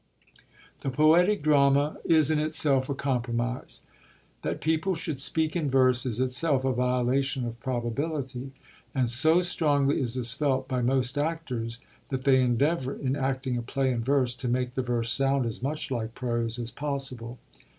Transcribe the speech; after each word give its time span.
The 0.79 0.89
poetic 0.89 1.43
drama 1.43 1.97
is 2.05 2.31
in 2.31 2.39
itself 2.39 2.89
a 2.89 2.95
compromise. 2.95 3.83
That 4.41 4.59
people 4.59 4.95
should 4.95 5.19
speak 5.19 5.55
in 5.55 5.69
verse 5.69 6.07
is 6.07 6.19
itself 6.19 6.63
a 6.65 6.73
violation 6.73 7.45
of 7.45 7.59
probability; 7.59 8.51
and 8.95 9.11
so 9.11 9.43
strongly 9.43 10.01
is 10.01 10.15
this 10.15 10.33
felt 10.33 10.67
by 10.67 10.81
most 10.81 11.19
actors 11.19 11.81
that 12.09 12.23
they 12.23 12.41
endeavour, 12.41 12.95
in 12.95 13.15
acting 13.15 13.57
a 13.59 13.61
play 13.61 13.91
in 13.91 14.03
verse, 14.03 14.33
to 14.37 14.47
make 14.47 14.73
the 14.73 14.81
verse 14.81 15.11
sound 15.13 15.45
as 15.45 15.61
much 15.61 15.91
like 15.91 16.15
prose 16.15 16.57
as 16.57 16.71
possible. 16.71 17.37